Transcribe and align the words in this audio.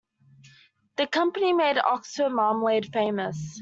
The 0.97 1.05
company 1.05 1.53
made 1.53 1.77
"Oxford 1.77 2.29
Marmalade" 2.31 2.91
famous. 2.91 3.59